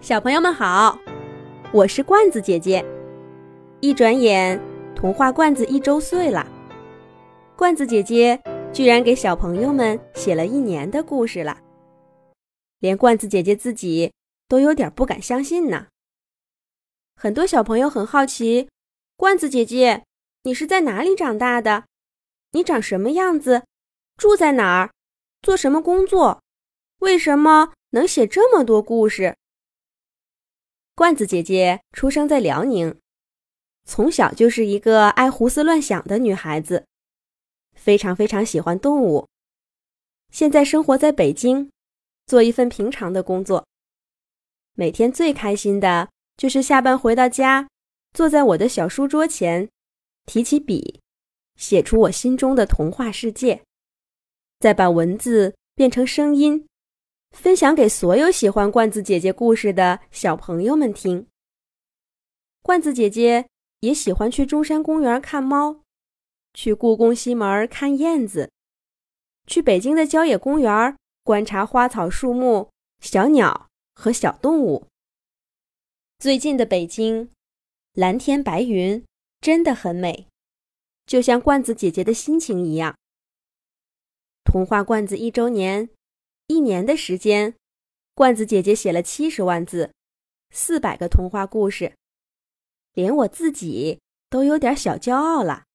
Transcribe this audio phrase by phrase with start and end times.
[0.00, 0.98] 小朋友们好，
[1.74, 2.82] 我是罐子姐姐。
[3.80, 4.58] 一转眼，
[4.96, 6.46] 童话罐子一周岁了。
[7.54, 8.42] 罐子姐姐
[8.72, 11.58] 居然给小朋友们写了一年的故事了，
[12.78, 14.10] 连罐子姐姐自己
[14.48, 15.88] 都有点不敢相信呢。
[17.14, 18.70] 很多小朋友很好奇，
[19.16, 20.04] 罐子姐姐，
[20.44, 21.84] 你是在哪里长大的？
[22.52, 23.64] 你长什么样子？
[24.16, 24.90] 住在哪儿？
[25.42, 26.40] 做什么工作？
[27.00, 29.36] 为什么能写这么多故事？
[31.00, 32.94] 罐子姐姐出生在辽宁，
[33.86, 36.84] 从小就是一个爱胡思乱想的女孩子，
[37.74, 39.26] 非常非常喜欢动物。
[40.30, 41.70] 现在生活在北京，
[42.26, 43.66] 做一份平常的工作。
[44.74, 47.70] 每天最开心的就是下班回到家，
[48.12, 49.70] 坐在我的小书桌前，
[50.26, 51.00] 提起笔，
[51.56, 53.62] 写出我心中的童话世界，
[54.58, 56.66] 再把文字变成声音。
[57.30, 61.26] 分享给所有喜欢罐子姐姐故事的小朋友们听。
[62.62, 63.48] 罐子姐姐
[63.80, 65.80] 也喜欢去中山公园看猫，
[66.52, 68.50] 去故宫西门看燕子，
[69.46, 74.86] 去北京的郊野公园观察花草树木、小鸟和小动物。
[76.18, 77.30] 最近的北京，
[77.94, 79.02] 蓝天白云
[79.40, 80.26] 真的很美，
[81.06, 82.94] 就像罐子姐姐的心情一样。
[84.44, 85.88] 童话罐子一周年。
[86.50, 87.54] 一年的时间，
[88.12, 89.92] 罐子姐姐写了七十万字，
[90.50, 91.94] 四百个童话故事，
[92.92, 95.66] 连我自己都有点小骄傲了。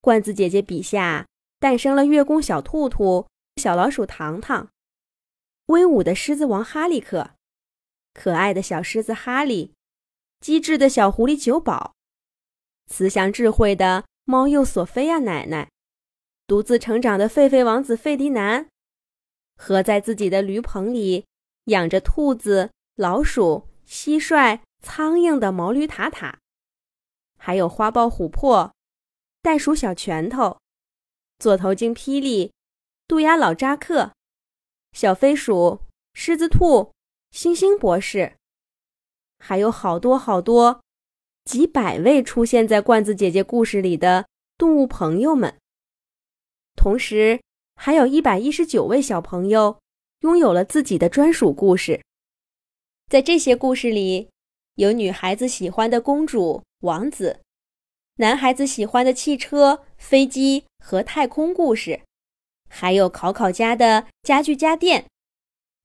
[0.00, 1.28] 罐子姐姐笔下
[1.60, 3.28] 诞生了月宫小兔兔、
[3.62, 4.68] 小老鼠糖糖，
[5.66, 7.30] 威武的狮子王哈利克，
[8.12, 9.72] 可爱的小狮子哈利，
[10.40, 11.94] 机智的小狐狸九宝，
[12.88, 15.70] 慈祥智慧的猫鼬索菲亚奶奶，
[16.48, 18.66] 独自成长的狒狒王子费迪南。
[19.62, 21.24] 和在自己的驴棚里
[21.66, 26.36] 养着兔子、老鼠、蟋蟀、苍蝇的毛驴塔塔，
[27.38, 28.74] 还有花豹琥珀、
[29.40, 30.58] 袋鼠小拳头、
[31.38, 32.52] 座头鲸霹雳、
[33.06, 34.10] 渡鸦老扎克、
[34.94, 36.92] 小飞鼠、狮子兔、
[37.30, 38.34] 星星博士，
[39.38, 40.82] 还有好多好多，
[41.44, 44.26] 几百位出现在罐子姐姐故事里的
[44.58, 45.56] 动物朋友们，
[46.74, 47.40] 同时。
[47.74, 49.78] 还有一百一十九位小朋友
[50.20, 52.00] 拥有了自己的专属故事。
[53.08, 54.30] 在这些故事里，
[54.76, 57.40] 有女孩子喜欢的公主、王子，
[58.16, 62.00] 男孩子喜欢的汽车、飞机和太空故事，
[62.68, 65.06] 还有考考家的家具家电，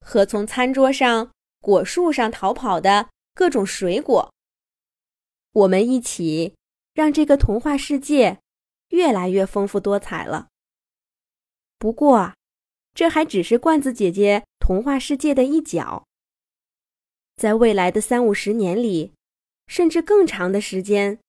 [0.05, 4.31] 和从餐桌上、果树上逃跑的各种水果。
[5.51, 6.53] 我们一起
[6.93, 8.39] 让这个童话世界
[8.89, 10.47] 越来越丰富多彩了。
[11.79, 12.33] 不过，
[12.95, 16.05] 这还只是罐子姐姐童话世界的一角。
[17.35, 19.13] 在未来的三五十年里，
[19.67, 21.19] 甚至更长的时间，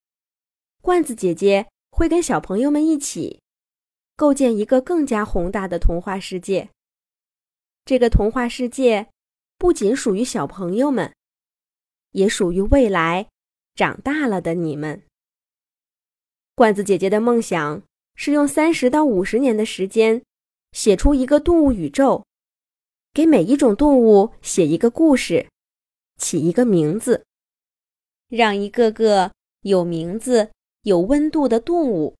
[0.81, 3.41] 罐子姐姐会跟小朋友们一起，
[4.15, 6.69] 构建一个更加宏大的童话世界。
[7.85, 9.07] 这个童话世界
[9.59, 11.13] 不仅属于小朋友们，
[12.13, 13.29] 也属于未来
[13.75, 15.03] 长大了的你们。
[16.55, 17.83] 罐子姐姐的梦想
[18.15, 20.23] 是用三十到五十年的时间。
[20.71, 22.25] 写出一个动物宇宙，
[23.13, 25.47] 给每一种动物写一个故事，
[26.17, 27.25] 起一个名字，
[28.27, 29.31] 让一个个
[29.61, 30.51] 有名字、
[30.83, 32.15] 有温度的动物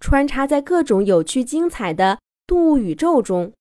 [0.00, 3.52] 穿插在各种有趣精彩的动物宇宙中。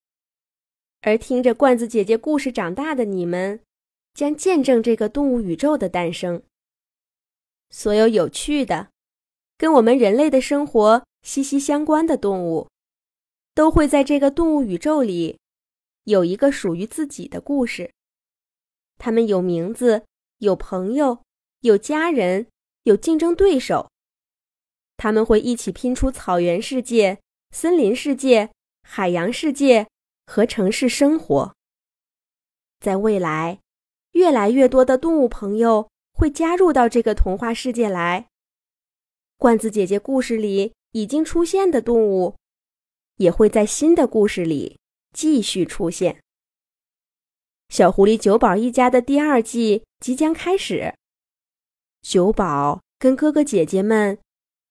[1.01, 3.61] 而听着罐子姐姐故事长大的你们，
[4.13, 6.41] 将见证这个动物宇宙的诞生。
[7.69, 8.89] 所有有趣的、
[9.57, 12.67] 跟我们人类的生活息息相关的动物。
[13.57, 15.40] 都会在这个动物宇宙里，
[16.03, 17.91] 有一个属于自己的故事。
[19.00, 20.06] 他们有名字，
[20.38, 21.23] 有朋友，
[21.62, 22.45] 有家人，
[22.84, 23.90] 有竞争对手。
[24.95, 27.19] 他们会一起拼出草原世界、
[27.50, 28.51] 森林世界、
[28.84, 29.88] 海洋世界
[30.28, 31.56] 和城市生活。
[32.80, 33.59] 在未来，
[34.12, 38.27] 越来越多的动物朋友会加入到这个童话世界来。
[39.36, 42.36] 罐子姐姐故事里已经出现的动物。
[43.18, 44.80] 也会在新的故事里
[45.14, 46.22] 继续出现。
[47.69, 50.96] 小狐狸九宝一家的第二季即将开始。
[52.02, 54.18] 九宝跟哥哥姐姐们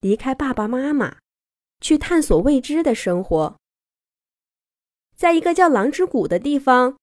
[0.00, 1.18] 离开爸爸妈妈，
[1.80, 3.58] 去探索未知的生活。
[5.14, 6.96] 在一个叫狼之谷的地方，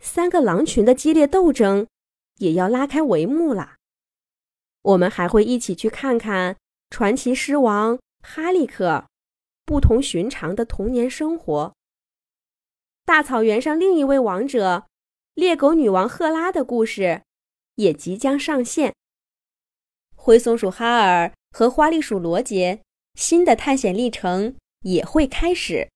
[0.00, 1.86] 三个狼群的激烈斗争
[2.38, 3.76] 也要拉开帷幕了。
[4.82, 6.56] 我们还会一起去看看
[6.90, 9.06] 传奇狮王哈利克。
[9.64, 11.74] 不同寻常的童年生活。
[13.04, 14.86] 大草原上另一位王者
[15.34, 17.22] 猎狗女王赫拉的故事
[17.76, 18.94] 也即将上线。
[20.14, 22.82] 灰松鼠哈尔和花栗鼠罗杰
[23.14, 25.88] 新的探险历程也会开始。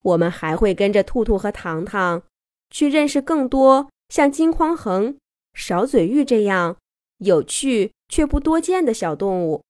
[0.00, 2.22] 我们还会跟着兔兔和糖糖
[2.70, 5.18] 去认识更多像金匡衡、
[5.54, 6.76] 勺嘴玉这样
[7.18, 9.62] 有趣却不多见的小动物。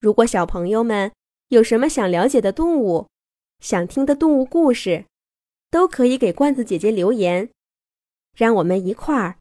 [0.00, 1.12] 如果小朋友们
[1.50, 3.08] 有什么想了解的动物，
[3.58, 5.04] 想听的动物故事，
[5.68, 7.50] 都可以给罐子姐姐留言，
[8.36, 9.36] 让我们一块儿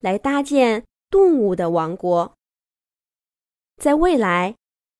[0.00, 2.34] 来搭建动物的王国。
[3.78, 4.56] 在未来，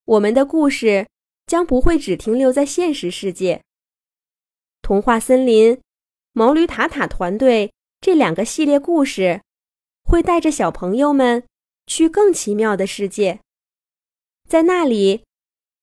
[0.06, 1.06] 我们的故事
[1.46, 3.62] 将不会只停留在现实世界。
[4.81, 5.78] 童话森林、
[6.32, 9.43] 毛驴塔塔团队这两个系列故事，
[10.02, 11.44] 会带着小朋友们
[11.87, 13.40] 去更奇妙的世界，
[14.49, 15.25] 在那里，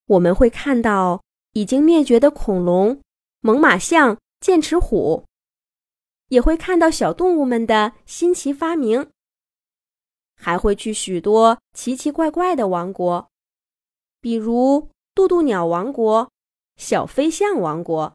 [0.05, 1.21] 我们会看到。
[1.53, 3.01] 已经灭绝的恐龙、
[3.41, 5.25] 猛犸象、剑齿虎，
[6.29, 9.11] 也会看到小动物们的新奇发明，
[10.33, 13.29] 还会去许多奇奇怪怪的王国，
[14.21, 16.31] 比如渡渡鸟王国、
[16.77, 18.13] 小飞象王国。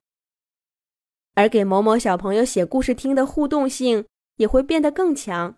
[1.34, 4.06] 而给某某小朋友写故事听的互动性
[4.36, 5.54] 也会变得更强。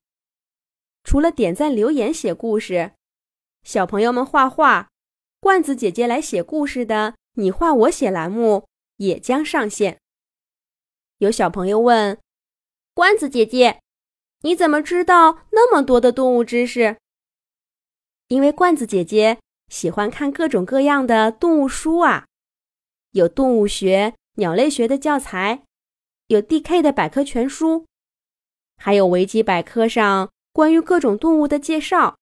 [1.04, 2.90] 除了点赞留言写故事，
[3.62, 4.88] 小朋友们画画，
[5.48, 7.14] 罐子姐姐来写故事的。
[7.36, 8.68] 你画我写栏目
[8.98, 9.98] 也将上线。
[11.20, 12.18] 有小朋友问
[12.92, 13.80] ：“罐子姐姐，
[14.42, 16.98] 你怎么知道那么多的动物知识？”
[18.28, 22.26] 因为罐子姐姐喜欢看各种各样的动物书啊，
[23.12, 25.62] 有动物学、鸟类学的教材，
[26.26, 27.86] 有 DK 的百科全书，
[28.76, 32.18] 还有维基百科上关于各种动物的介绍，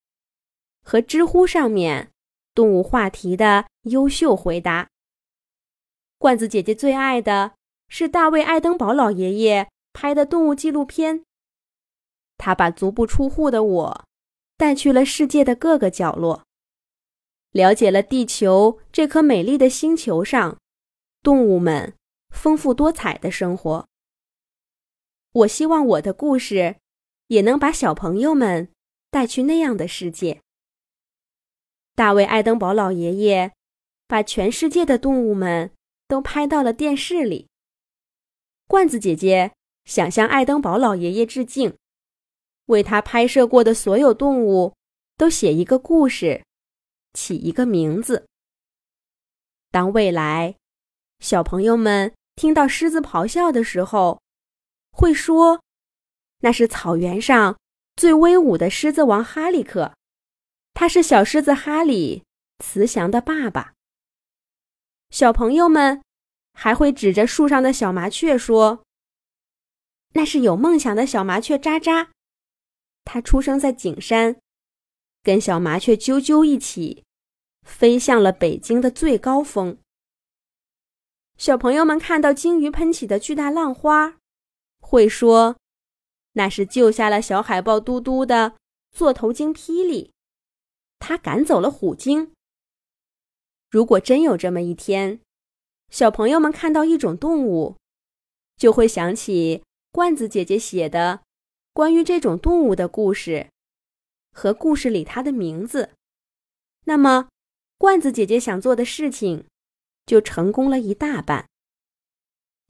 [0.84, 2.12] 和知乎上面
[2.56, 4.88] 动物话题的优秀回答。
[6.16, 7.52] 罐子姐姐最爱的
[7.88, 11.24] 是大卫·爱登堡老爷爷拍的动物纪录片。
[12.38, 14.04] 他把足不出户的我
[14.56, 16.44] 带去了世界的各个角落，
[17.50, 20.56] 了解了地球这颗美丽的星球上
[21.22, 21.92] 动物们
[22.30, 23.86] 丰富多彩的生活。
[25.32, 26.76] 我希望我的故事
[27.26, 28.70] 也能把小朋友们
[29.10, 30.40] 带去那样的世界。
[31.96, 33.52] 大卫·爱登堡老爷爷
[34.06, 35.72] 把全世界的动物们。
[36.08, 37.48] 都拍到了电视里。
[38.68, 39.50] 罐子姐姐
[39.86, 41.76] 想向爱登堡老爷爷致敬，
[42.66, 44.76] 为他拍摄过的所有动物
[45.16, 46.44] 都写一个故事，
[47.12, 48.28] 起一个名字。
[49.72, 50.54] 当未来
[51.18, 54.20] 小朋友们听到狮子咆哮的时候，
[54.92, 55.60] 会说
[56.38, 57.58] ：“那是草原上
[57.96, 59.95] 最威武的狮子王哈利克，
[60.76, 62.22] 他是小狮子哈利
[62.58, 63.72] 慈祥的爸爸。”
[65.08, 66.02] 小朋友们
[66.52, 68.84] 还会指着树上的小麻雀说
[70.12, 72.10] ：“那是有梦想的小麻雀渣渣，
[73.04, 74.36] 它出生在景山，
[75.22, 77.04] 跟小麻雀啾啾一起
[77.62, 79.78] 飞向了北京的最高峰。”
[81.38, 84.18] 小朋友们看到鲸鱼喷起的巨大浪花，
[84.80, 85.56] 会说
[86.32, 88.56] ：“那是救下了小海豹嘟嘟的
[88.90, 90.12] 座头鲸霹雳，
[90.98, 92.32] 他赶走了虎鲸。”
[93.70, 95.20] 如果真有这么一天，
[95.90, 97.76] 小朋友们看到一种动物，
[98.56, 101.22] 就会想起罐子姐姐写的
[101.72, 103.50] 关于这种动物的故事，
[104.32, 105.90] 和故事里它的名字。
[106.84, 107.28] 那么，
[107.76, 109.46] 罐子姐姐想做的事情
[110.06, 111.48] 就成功了一大半。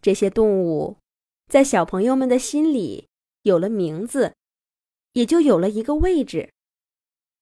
[0.01, 0.97] 这些动物
[1.49, 3.09] 在小朋友们的心里
[3.43, 4.35] 有了名字，
[5.13, 6.53] 也就有了一个位置。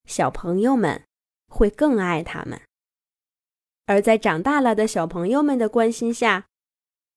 [0.05, 1.03] 小朋友们
[1.47, 2.61] 会更爱他们。
[3.85, 6.47] 而在长大了的小朋友们的关心下，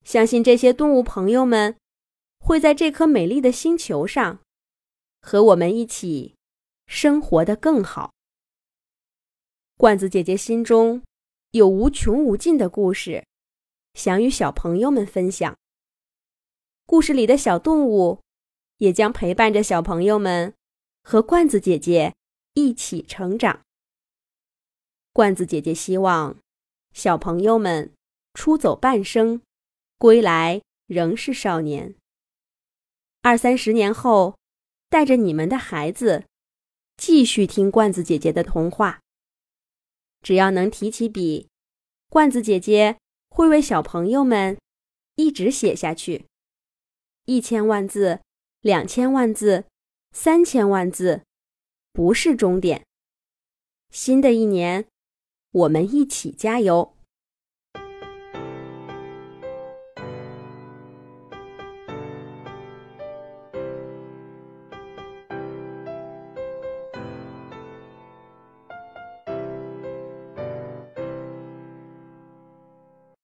[0.04, 1.76] 相信这些动物朋友们
[2.38, 4.40] 会在这颗美丽的星球上
[5.21, 6.35] 和我们一起
[6.87, 8.12] 生活的更好。
[9.76, 11.02] 罐子姐姐心中
[11.52, 13.25] 有无穷无尽的故事，
[13.95, 15.57] 想与小朋友们分享。
[16.85, 18.21] 故事里的小动物
[18.78, 20.54] 也将陪伴着小朋友们
[21.02, 22.14] 和罐子姐姐
[22.59, 23.61] 一起成长。
[25.12, 26.37] 罐子姐姐希望。
[26.93, 27.93] 小朋友们
[28.35, 29.41] 出走半生，
[29.97, 31.95] 归来仍是少年。
[33.23, 34.37] 二三十年后，
[34.88, 36.25] 带着你们的孩子，
[36.97, 39.00] 继续听罐子姐姐的童话。
[40.23, 41.47] 只要能提起笔，
[42.09, 42.99] 罐子姐姐
[43.31, 44.59] 会为小朋友们
[45.15, 46.27] 一直写下去。
[47.27, 48.21] 一千万字，
[48.62, 49.67] 两千万字，
[50.11, 51.23] 三千万字，
[51.99, 52.87] 不是终点。
[53.90, 54.87] 新的一年。
[55.50, 56.95] 我们一起加油！